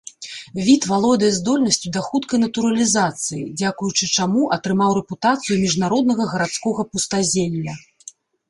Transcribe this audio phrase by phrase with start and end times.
[0.67, 7.73] Від валодае здольнасцю да хуткай натуралізацыі, дзякуючы чаму атрымаў рэпутацыю міжнароднага гарадскога пустазелля.